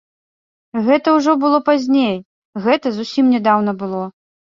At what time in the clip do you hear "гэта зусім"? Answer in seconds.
2.67-3.25